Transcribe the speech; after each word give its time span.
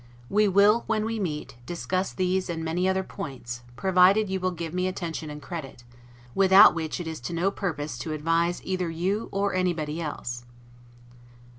We 0.31 0.47
will, 0.47 0.83
when 0.87 1.05
we 1.05 1.19
meet, 1.19 1.57
discuss 1.67 2.11
these 2.11 2.49
and 2.49 2.65
many 2.65 2.89
other 2.89 3.03
points, 3.03 3.61
provided 3.75 4.31
you 4.31 4.39
will 4.39 4.49
give 4.49 4.73
me 4.73 4.87
attention 4.87 5.29
and 5.29 5.39
credit; 5.39 5.83
without 6.33 6.69
both 6.69 6.75
which 6.77 6.99
it 6.99 7.05
is 7.05 7.19
to 7.19 7.33
no 7.33 7.51
purpose 7.51 7.99
to 7.99 8.11
advise 8.13 8.61
either 8.65 8.89
you 8.89 9.29
or 9.31 9.53
anybody 9.53 10.01
else. 10.01 10.43